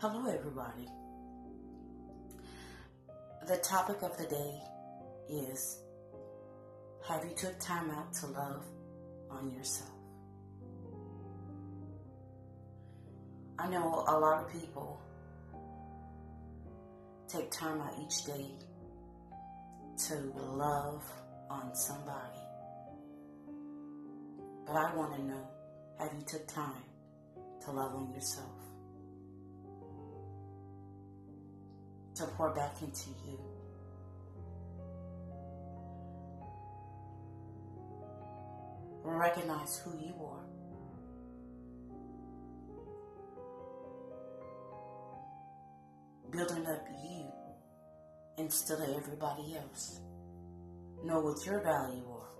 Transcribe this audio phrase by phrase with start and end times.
[0.00, 0.88] Hello, everybody.
[3.46, 4.62] The topic of the day
[5.28, 5.82] is
[7.06, 8.64] Have you took time out to love
[9.30, 9.90] on yourself?
[13.58, 15.02] I know a lot of people
[17.28, 18.46] take time out each day
[20.06, 21.04] to love
[21.50, 22.40] on somebody.
[24.66, 25.46] But I want to know,
[25.98, 26.84] have you took time
[27.66, 28.69] to love on yourself?
[32.20, 33.40] To pour back into you?
[39.02, 40.44] Recognize who you are.
[46.30, 47.24] Building up you
[48.36, 50.02] instead of everybody else.
[51.02, 52.39] Know what your value are